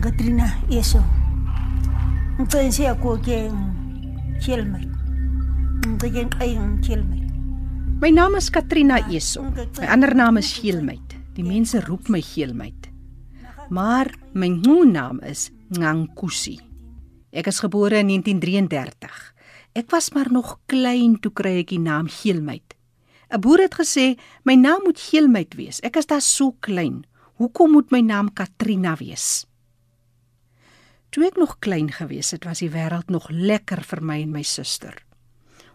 [0.00, 1.04] Ngicake ngatrina yeso.
[2.40, 3.52] Ngicela koke
[4.40, 4.88] Kielmy.
[5.86, 7.20] Ngicake nqaying Kielmy.
[8.00, 9.42] My naam is Katrina Eso.
[9.76, 11.04] My ander naam is Geelmeid.
[11.36, 12.88] Die mense roep my Geelmeid.
[13.68, 16.58] Maar my naam is Ngankusi.
[17.32, 19.34] Ek is gebore in 1933.
[19.74, 22.74] Ek was maar nog klein toe kry ek die naam Geelmeid.
[23.28, 25.80] 'n Boer het gesê my naam moet Geelmeid wees.
[25.84, 27.04] Ek is daar so klein.
[27.36, 29.49] Hoekom moet my naam Katrina wees?
[31.10, 34.42] Toe ek nog klein gewees het, was die wêreld nog lekker vir my en my
[34.46, 34.94] suster.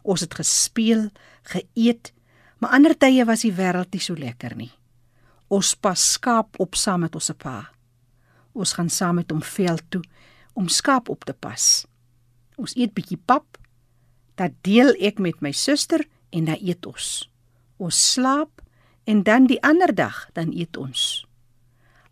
[0.04, 1.10] Ons het gespeel,
[1.52, 2.14] geëet,
[2.64, 4.72] maar ander tye was die wêreld nie so lekker nie.
[5.52, 7.58] Ons pas skaap op saam met ons pa.
[8.56, 10.02] Ons gaan saam met hom veld toe
[10.56, 11.86] om skaap op te pas.
[12.56, 13.60] Ons eet bietjie pap.
[14.40, 17.28] Dat deel ek met my suster en dan eet ons.
[17.78, 18.64] Ons slaap
[19.04, 21.26] en dan die ander dag dan eet ons.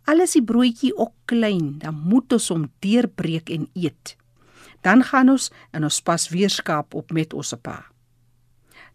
[0.10, 4.16] Al is die broodjie ook klein, dan moet ons hom deurbreek en eet.
[4.84, 7.80] Dan gaan ons en ons pas weer skaap op met ons pa.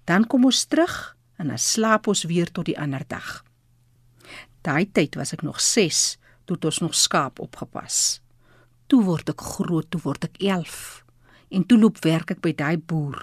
[0.05, 3.43] Dan kom ons terug en dan slaap ons weer tot die ander dag.
[4.67, 8.21] Daai tyd was ek nog 6 toe ons nog skaap opgepas.
[8.89, 11.05] Toe word ek groot, toe word ek 11
[11.53, 13.21] en toe loop werk ek by daai boer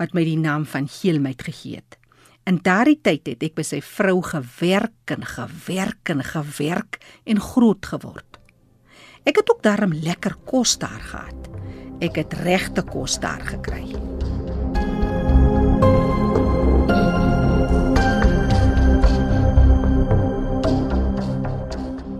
[0.00, 1.98] wat my die naam van Geelmeid gegee het.
[2.42, 7.86] In daardie tyd het ek by sy vrou gewerk en gewerk en gewerk en groot
[7.86, 8.40] geword.
[9.22, 11.46] Ek het ook daarom lekker kos daar gehad.
[12.02, 13.86] Ek het regte kos daar gekry.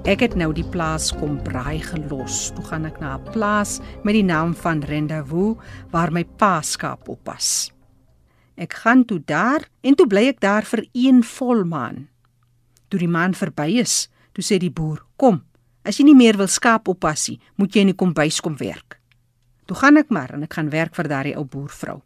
[0.06, 2.52] Ek het nou die plaas kom braai gelos.
[2.54, 5.58] Toe gaan ek na 'n plaas met die naam van Rendezvous
[5.90, 7.72] waar my pa skaap oppas.
[8.56, 12.08] Ek gaan toe daar en toe bly ek daar vir een volmaan.
[12.88, 15.42] Toe die maan verby is, toe sê die boer: "Kom,
[15.84, 19.00] as jy nie meer wil skaap oppas nie, moet jy in die kombuis kom werk."
[19.66, 22.02] Toe gaan ek maar en ek gaan werk vir daardie ou boervrou.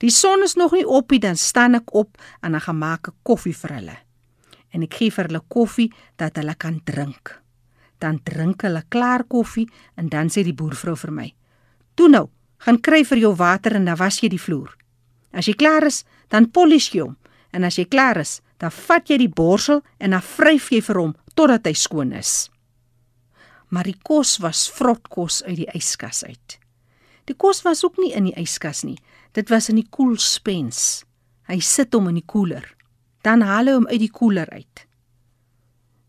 [0.00, 3.08] Die son is nog nie op nie, dan staan ek op en dan gaan maak
[3.08, 3.96] ek koffie vir hulle.
[4.72, 7.42] En ek gee vir hulle koffie dat hulle kan drink.
[7.98, 11.34] Dan drink hulle klaar koffie en dan sê die boervrou vir my:
[11.94, 14.79] "Toe nou, gaan kry vir jou water en dan was jy die vloer."
[15.30, 17.16] As jy klaar is, dan polish jy hom.
[17.54, 21.00] En as jy klaar is, dan vat jy die borsel en dan vryf jy vir
[21.00, 22.50] hom totdat hy skoon is.
[23.70, 26.58] Maar die kos was vrotkos uit die yskas uit.
[27.30, 28.98] Die kos was ook nie in die yskas nie.
[29.32, 31.04] Dit was in die koelspens.
[31.46, 32.66] Hy sit hom in die koeler.
[33.22, 34.86] Dan haal hy hom uit die koeler uit.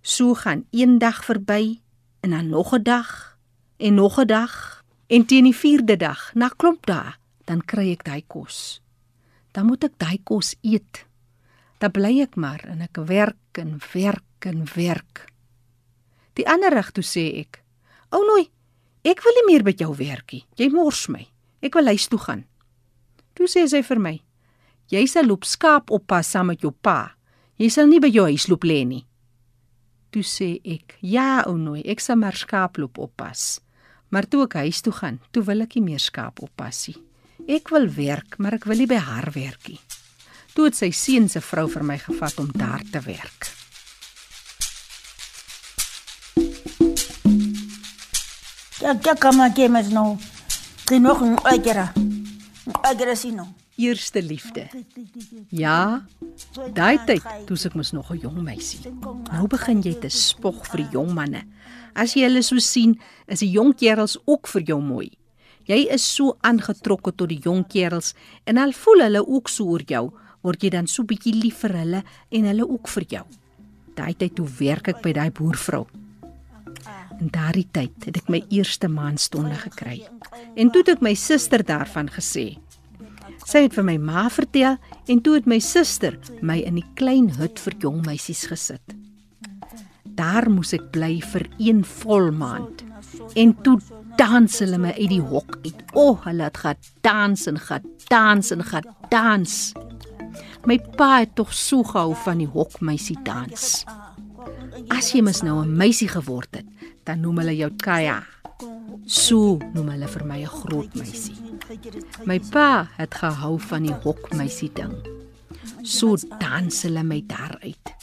[0.01, 1.77] So gaan een dag verby
[2.25, 3.37] en dan nog 'n dag
[3.77, 7.13] en nog 'n dag en teen die 4de dag, na klomp dae,
[7.45, 8.81] dan kry ek daai kos
[9.51, 11.05] dan moet ek daai kos eet.
[11.81, 15.25] Dan bly ek maar en ek werk en werk en werk.
[16.39, 17.63] Die ander rig toe sê ek:
[18.11, 18.49] "Ou nooi,
[19.03, 20.45] ek wil nie meer by jou werk nie.
[20.57, 21.27] Jy mors my.
[21.61, 22.45] Ek wil huis toe gaan."
[23.35, 24.21] Toe sê sy vir my:
[24.89, 27.15] "Jy sal loop skaap oppas saam met jou pa.
[27.57, 29.05] Jy sal nie by jou huis loop lê nie."
[30.11, 33.59] Toe sê ek: "Ja, ou nooi, ek sal maar skaap loop oppas."
[34.11, 36.97] Maar toe ek huis toe gaan, toe wil ek nie meer skaap oppas nie.
[37.47, 39.79] Ek wil werk, maar ek wil nie by haar werk nie.
[40.53, 43.49] Toe het sy seun se vrou vir my gevat om daar te werk.
[48.81, 50.17] Ja, ja, kom maar gee my nou.
[50.85, 51.93] Dit nog 'n agera.
[52.81, 53.47] Agera sino.
[53.77, 54.67] Eerste liefde.
[55.49, 56.05] Ja.
[56.73, 58.79] Daai tyd, toe ek mos nog 'n jong meisie.
[59.31, 61.43] Nou begin jy te spog vir die jong manne.
[61.93, 65.20] As jy hulle so sien, is die jong kerels ook vir jou mooi.
[65.71, 68.11] Jy is so aangetrokke tot die jong kerels
[68.49, 70.09] en al voel hulle ook so oor jou,
[70.43, 72.01] word jy dan so bietjie lief vir hulle
[72.35, 73.21] en hulle ook vir jou.
[73.95, 75.85] Daai tyd toe werk ek by daai boervrou.
[77.21, 80.01] En daardie tyd het ek my eerste maanstonde gekry.
[80.59, 82.57] En toe het my suster daarvan gesê.
[83.45, 84.75] Sy het vir my ma vertel
[85.07, 88.97] en toe het my suster my in die klein hut vir jong meisies gesit.
[90.19, 92.83] Daar moes ek bly vir een vol maand.
[93.39, 93.77] En toe
[94.17, 95.81] dans hulle my uit die hok uit.
[95.93, 99.55] O, oh, hulle het gedans en gedans en gedans.
[100.67, 103.83] My pa het tog so gehou van die hokmeisie dans.
[104.93, 106.65] As jy mos nou 'n meisie geword het,
[107.03, 108.23] dan noem hulle jou Kaya.
[109.05, 111.35] So noem hulle vir my 'n groot meisie.
[112.25, 114.93] My pa het gehou van die hokmeisie ding.
[115.83, 117.95] So dans hulle my daar uit.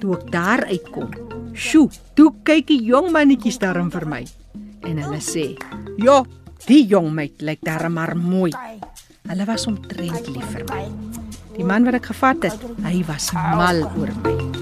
[0.00, 1.10] Toe ek daar uitkom,
[1.54, 4.26] sjoe, toe kyk die jong mannetjies daarin vir my
[4.86, 5.46] en hulle sê:
[5.98, 6.22] "Ja,
[6.66, 8.52] die jong meid lyk darem maar mooi."
[9.28, 10.84] Hulle was omtrent lief vir my.
[11.56, 14.55] Die man wat ek gevat het, hy was mal oor my.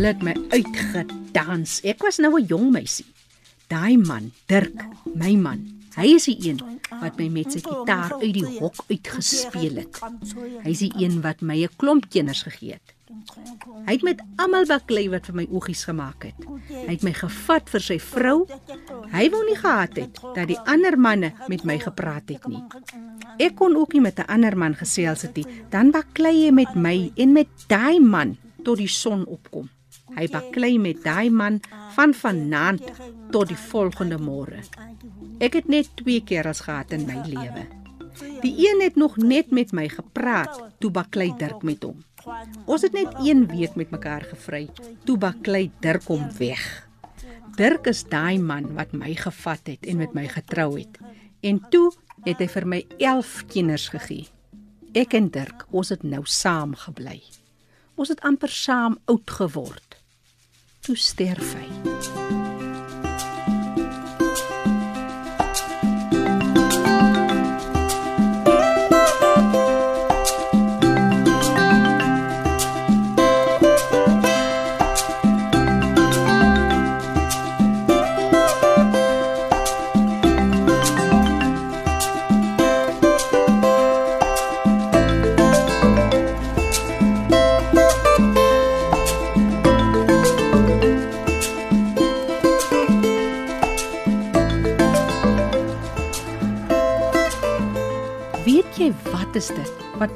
[0.00, 1.72] Hulle het my uitgedans.
[1.84, 3.04] Ek was nou 'n jong meisie.
[3.68, 4.80] Daai man, Dirk,
[5.14, 5.60] my man,
[5.94, 10.00] hy is die een wat my met sy gitaar uit die hok uitgespeel het.
[10.64, 12.94] Hy is die een wat my 'n klomp kinders gegee het.
[13.84, 16.48] Hy het met almal baklei wat vir my oogies gemaak het.
[16.68, 18.46] Hy het my gevat vir sy vrou.
[19.12, 22.62] Hy wou nie gehad het dat die ander manne met my gepraat het nie.
[23.38, 25.46] Ek kon ook nie met 'n ander man gesels het nie.
[25.68, 29.68] Dan baklei hy met my en met daai man tot die son opkom.
[30.16, 31.60] Hy baklei met daai man
[31.96, 32.84] van vanaand
[33.30, 34.62] tot die volgende môre.
[35.40, 37.66] Ek het net twee keer as gehad in my lewe.
[38.42, 42.02] Die een het nog net met my gepraat toe baklei Dirk met hom.
[42.66, 44.68] Ons het net een week met mekaar gevry.
[45.04, 46.64] Toe baklei Dirk hom weg.
[47.56, 50.98] Dirk is daai man wat my gevat het en met my getrou het.
[51.40, 51.90] En toe
[52.24, 54.28] het hy vir my 11 kinders gegee.
[54.96, 57.20] Ek en Dirk, ons het nou saam gebly.
[58.00, 59.89] Ons het amper saam oud geword.
[60.80, 62.39] Toe sterf hy.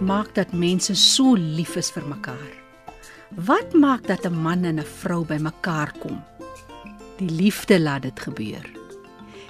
[0.05, 2.53] Maak dat mense so lief is vir mekaar?
[3.47, 6.23] Wat maak dat 'n man en 'n vrou by mekaar kom?
[7.19, 8.67] Die liefde laat dit gebeur.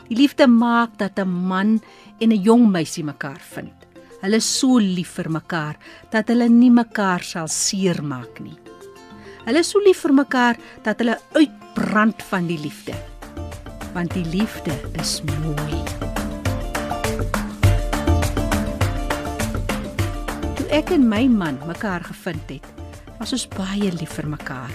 [0.09, 1.83] Die liefde maak dat 'n man
[2.21, 3.75] en 'n jong meisie mekaar vind.
[4.21, 5.77] Hulle is so lief vir mekaar
[6.11, 8.59] dat hulle nie mekaar sal seermaak nie.
[9.45, 12.95] Hulle is so lief vir mekaar dat hulle uitbrand van die liefde.
[13.93, 16.14] Want die liefde is mooi.
[20.75, 22.65] Ek en my man mekaar gevind het,
[23.21, 24.73] was ons baie lief vir mekaar.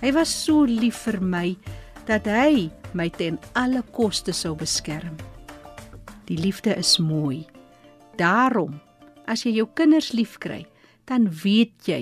[0.00, 1.50] Hy was so lief vir my
[2.08, 5.12] dat hy my ten alle koste sou beskerm.
[6.30, 7.42] Die liefde is mooi.
[8.16, 8.78] Daarom,
[9.28, 10.62] as jy jou kinders liefkry,
[11.04, 12.00] dan weet jy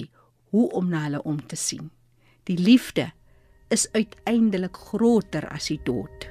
[0.54, 1.90] hoe om na hulle om te sien.
[2.46, 3.08] Die liefde
[3.74, 6.30] is uiteindelik groter as die dood.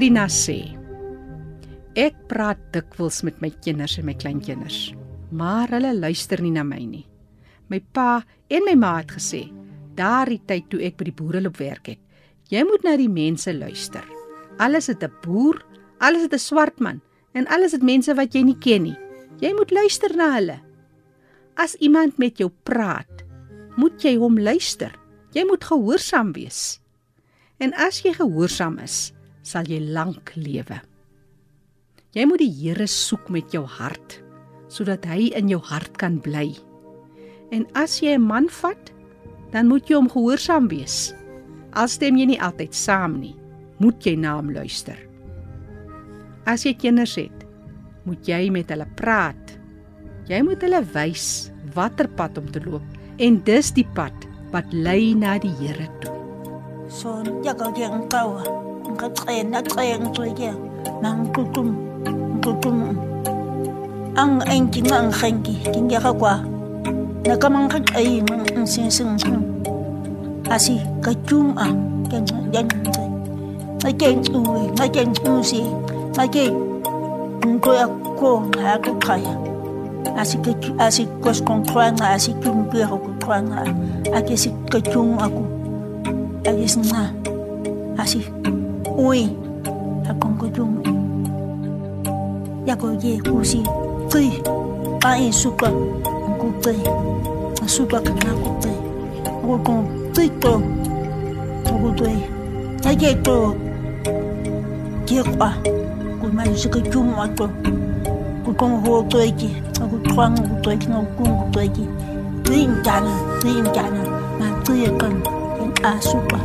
[0.00, 0.62] Katrina sê:
[1.92, 4.94] Ek praat dikwels met my kinders en my kleinkinders,
[5.28, 7.02] maar hulle luister nie na my nie.
[7.68, 9.42] My pa en my ma het gesê,
[10.00, 12.00] daardie tyd toe ek by die boere loop werk het,
[12.48, 14.00] jy moet na die mense luister.
[14.56, 15.60] Alles het 'n boer,
[16.00, 17.02] alles het 'n swart man
[17.34, 18.96] en alles het mense wat jy nie ken nie.
[19.44, 20.60] Jy moet luister na hulle.
[21.58, 23.24] As iemand met jou praat,
[23.76, 24.96] moet jy hom luister.
[25.34, 26.80] Jy moet gehoorsaam wees.
[27.58, 30.80] En as jy gehoorsaam is, sal jy lank lewe.
[32.14, 34.20] Jy moet die Here soek met jou hart
[34.70, 36.54] sodat hy in jou hart kan bly.
[37.50, 38.92] En as jy 'n man vat,
[39.50, 41.12] dan moet jy hom gehoorsaam wees.
[41.74, 43.34] Al stem jy nie altyd saam nie,
[43.78, 44.96] moet jy na hom luister.
[46.46, 47.44] As jy kinders het,
[48.04, 49.58] moet jy met hulle praat.
[50.28, 52.82] Jy moet hulle wys watter pad om te loop
[53.18, 54.14] en dis die pad
[54.52, 56.14] wat lei na die Here toe.
[56.88, 58.69] So yaka ke nkawa.
[59.00, 60.52] ngacena acaya ngicwekya
[61.00, 61.72] mangitutum
[62.36, 62.92] ngitutum
[64.20, 66.44] cái enki nganghenki kingeka kwa
[67.24, 69.40] nakamangaqayi ngisinsingcung
[70.52, 71.72] asi kachum a
[72.52, 73.04] yancince
[73.80, 75.64] ngacengcuwe ngacengcusi
[76.12, 76.52] ngace
[77.40, 79.34] ngto yakko ngayakaqaya
[80.84, 83.64] asikwesiqongqhwanca asicumtuyaho kuqhwanca
[84.12, 85.16] ake sikachum
[86.44, 87.12] cái gì, sinca
[87.96, 88.20] asi
[89.00, 89.22] ui
[90.10, 90.76] Akongojong
[92.68, 93.60] Yagoye Kusi
[94.12, 94.28] Kui
[95.04, 95.68] Ai Suka
[96.40, 96.74] Kupe
[97.66, 98.70] Suka Kana Kupe
[99.24, 99.80] Akokon
[100.12, 100.60] Tuito
[101.64, 102.18] Akotoi
[102.82, 103.56] Tajeto
[105.06, 105.48] Kiekwa
[106.20, 107.48] Kumari Suka Chumato
[108.44, 111.84] Kukong Ho Toiki Akukwang Kutoiki Ngokung Kutoiki
[112.44, 114.02] Tuin Jana Tuin Jana
[114.38, 115.16] Ma Tuyekan
[115.80, 116.36] Asuka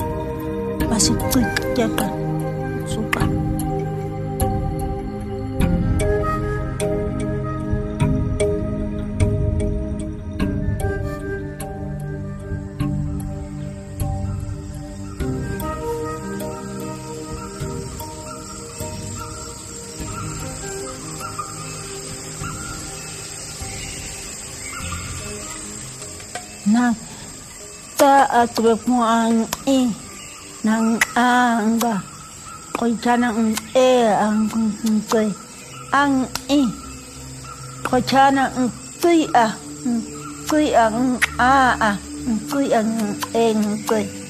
[0.88, 1.18] Masih
[1.76, 2.15] Tuyekan
[2.86, 3.28] sumpah
[26.66, 26.92] Nah,
[27.94, 29.86] tak at pun mo ang i
[30.66, 32.02] nang angga.
[32.02, 32.15] Ah,
[32.78, 33.34] 我唱啊，
[33.74, 34.50] 哎啊，
[35.10, 35.32] 对，
[35.92, 36.08] 啊
[36.48, 36.70] 咦，
[37.90, 38.52] 我唱啊，
[39.02, 39.58] 对啊，
[40.50, 40.92] 对啊
[41.38, 41.98] 啊，
[42.52, 42.84] 对啊，
[43.34, 43.56] 哎
[43.88, 44.25] 对。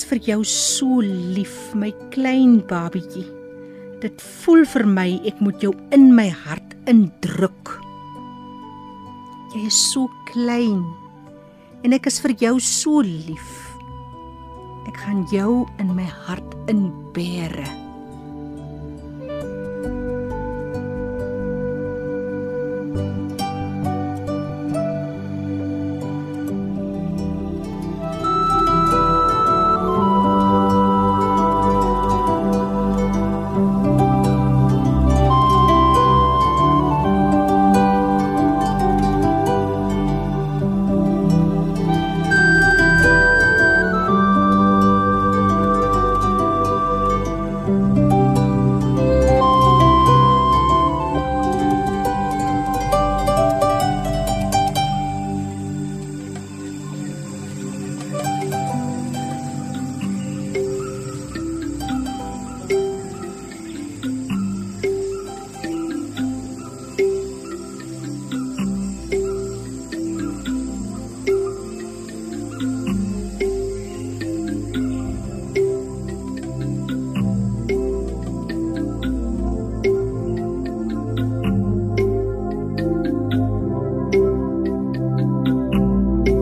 [0.00, 3.26] Is vir jou so lief, my klein babietjie.
[4.00, 7.74] Dit voel vir my ek moet jou in my hart indruk.
[9.52, 10.80] Jy is so klein
[11.84, 13.52] en ek is vir jou so lief.
[14.88, 17.79] Ek gaan jou in my hart inbere.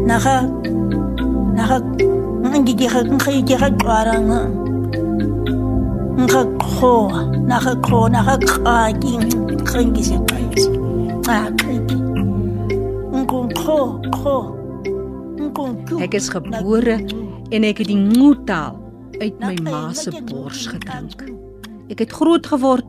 [0.09, 0.37] Naga
[1.57, 1.79] naga
[2.61, 4.41] ngigega ngigega qwara nga
[6.25, 6.95] ngakho
[7.51, 10.67] naga kho naga khaki ngingise qisi
[11.25, 11.99] cha qiki
[13.19, 13.41] ngkho
[14.17, 14.39] kho
[16.05, 16.97] Ek is gebore
[17.51, 18.77] en ek het die ngoetaal
[19.19, 21.25] uit my ma se bors gedrink.
[21.91, 22.87] Ek het groot geword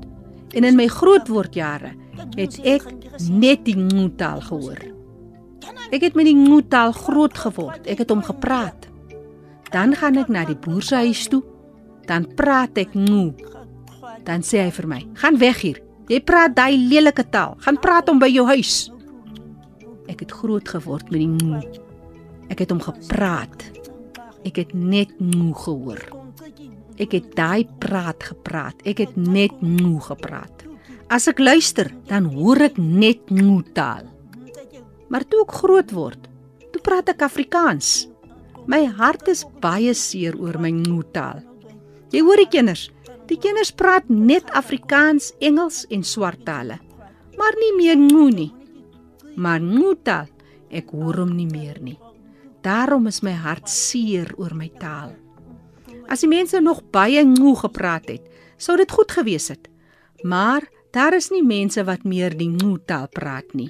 [0.53, 1.95] en in my grootwordjare
[2.37, 2.85] het ek
[3.31, 4.98] net die ngoetaal gehoor.
[5.89, 7.87] Ek het met die ngoetaal groot geword.
[7.89, 8.87] Ek het hom gepraat.
[9.73, 11.43] Dan gaan ek na die boer se huis toe.
[12.09, 13.33] Dan praat ek ngo.
[14.25, 15.81] Dan sê hy vir my: "Gaan weg hier.
[16.09, 17.55] Jy praat daai lelike taal.
[17.59, 18.91] Gaan praat hom by jou huis."
[20.09, 21.61] Ek het groot geword met die ngo.
[22.49, 23.63] Ek het hom gepraat.
[24.45, 26.01] Ek het net ngo gehoor.
[26.97, 28.75] Ek het daai praat gepraat.
[28.83, 30.65] Ek het net ngo gepraat.
[31.09, 34.18] As ek luister, dan hoor ek net ngo taal.
[35.09, 36.29] Maar toe ek groot word,
[36.73, 38.07] toe praat ek Afrikaans.
[38.69, 41.41] My hart is baie seer oor my ngo taal.
[42.13, 42.89] Jy hoor die kinders,
[43.29, 46.79] die kinders praat net Afrikaans, Engels en swart tale,
[47.37, 48.51] maar nie meer ngo nie.
[49.37, 50.29] Maar ngo taal,
[50.69, 51.97] ek hoor hom nie meer nie.
[52.65, 55.15] Daarom is my hart seer oor my taal.
[56.09, 58.25] As die mense nog baie ngo gepraat het,
[58.57, 59.69] sou dit goed gewees het.
[60.23, 63.69] Maar daar is nie mense wat meer die ngo taal praat nie.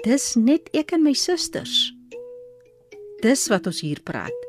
[0.00, 1.90] Dis net ek en my susters.
[3.20, 4.46] Dis wat ons hier praat.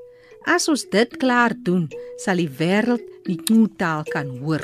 [0.48, 1.90] As ons dit klaar doen,
[2.24, 4.64] sal die wêreld die ngo taal kan hoor.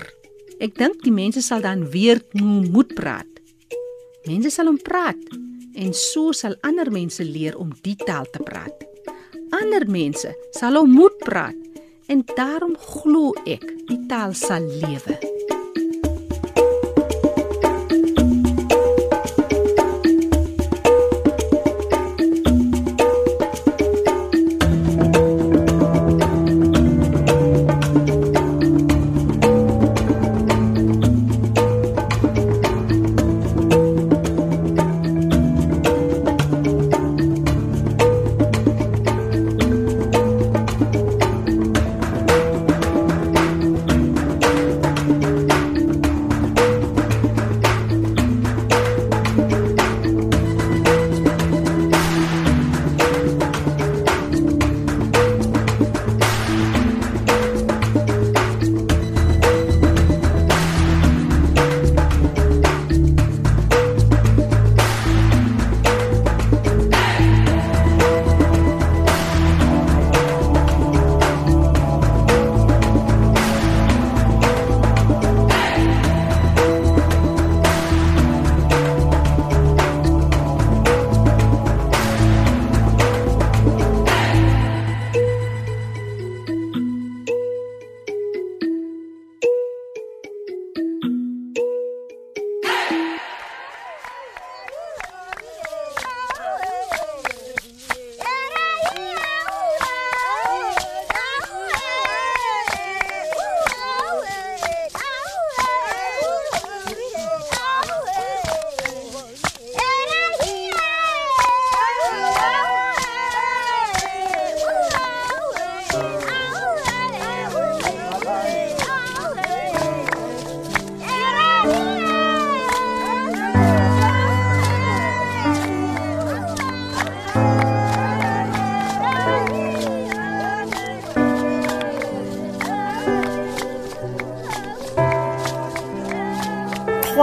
[0.63, 3.27] Ek dink die mense sal dan weer ngo moet praat.
[4.29, 5.20] Mense sal hom praat
[5.75, 8.88] en so sal ander mense leer om die taal te praat.
[9.60, 15.20] Ander mense sal hom moet praat en daarom glo ek die taal sal lewe.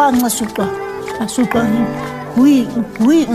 [0.05, 0.67] Kwa ngasuka
[1.21, 1.81] asuka hi
[2.37, 2.69] hui
[3.01, 3.27] hui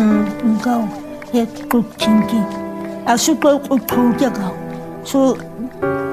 [0.45, 0.86] ngau
[1.34, 2.41] he kukingi
[3.10, 4.53] asuka kukuja gau
[5.01, 5.34] so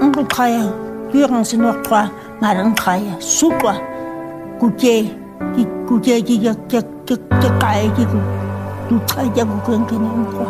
[0.00, 0.64] ngu kaya
[1.12, 2.08] yurang sino kwa
[2.40, 3.76] marang kaya sukwa
[4.56, 5.12] kuje
[5.56, 8.18] ki kuje ki ya ya ya ya kaya ki ku
[8.88, 10.48] tu kaya ku kuen kene ngwa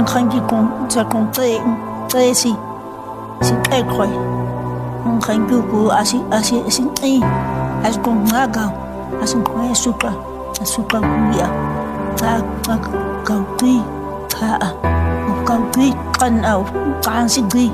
[0.00, 1.60] ngkan ki kong sa kong tse
[2.08, 2.52] tse si
[3.44, 4.08] si kaya koi
[5.04, 7.20] ngkan ki ku asi asi asi ngai
[7.84, 8.83] as kong ngagau
[9.22, 10.10] as kong suka
[10.64, 11.48] suka kuya
[12.18, 12.40] ta
[13.26, 13.82] kau ti
[14.30, 14.56] ta
[15.44, 16.62] kau ti kan au
[17.04, 17.68] kan si ti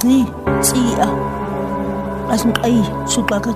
[0.00, 0.24] ti
[0.60, 1.08] si a
[2.30, 3.52] as ngai suka ka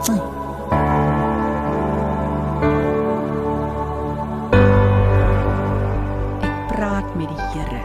[6.40, 7.82] Ek praat met die Here.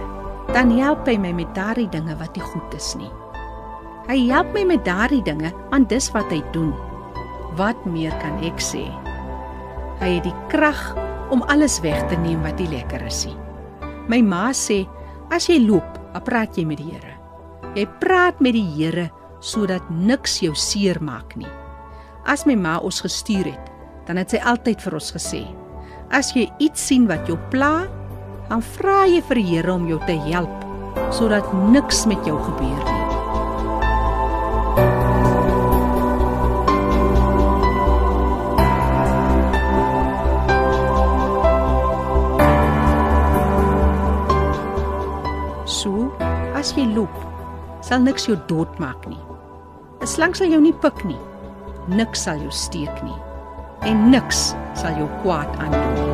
[0.54, 3.12] Dan help hy my met daardie dinge wat nie goed is nie.
[4.08, 6.72] Hy help my met daardie dinge want dis wat hy doen.
[7.60, 8.88] Wat meer kan ek sê?
[10.02, 10.82] Hy het die krag
[11.34, 13.38] om alles weg te neem wat nie lekker is nie.
[14.12, 14.84] My ma sê,
[15.34, 17.16] as jy loop, dan praat jy met die Here.
[17.76, 19.10] Jy praat met die Here
[19.46, 21.50] sodat niks jou seer maak nie.
[22.26, 23.72] As my ma ons gestuur het,
[24.08, 25.44] dan het sy altyd vir ons gesê:
[26.14, 27.86] As jy iets sien wat jou pla,
[28.50, 30.62] dan vra jy vir die Here om jou te help
[31.12, 32.95] sodat niks met jou gebeur nie.
[46.96, 47.16] Loop,
[47.82, 49.22] sal niks jou doodmaak nie.
[50.02, 51.20] 'n Slang sal jou nie pik nie.
[51.88, 53.20] Niks sal jou steek nie.
[53.82, 56.14] En niks sal jou kwaad aandoen nie.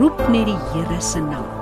[0.00, 1.59] Roep net die Here se naam.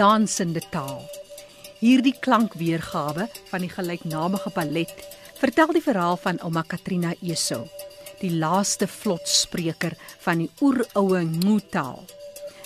[0.00, 1.02] Dansende taal.
[1.80, 4.92] Hierdie klankweergawe van die gelyknamige ballet
[5.40, 7.66] vertel die verhaal van ouma Katrina Esau,
[8.20, 12.04] die laaste vlotspreker van die oeroue Ngutaal.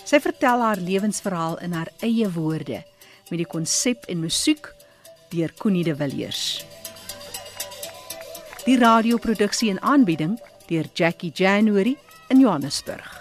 [0.05, 2.83] Sy vertel haar lewensverhaal in haar eie woorde
[3.31, 4.69] met die konsep en musiek
[5.33, 6.63] deur Connie de Villiers.
[8.65, 11.99] Die radioproduksie en aanbieding deur Jackie January
[12.31, 13.14] in Johannesburg.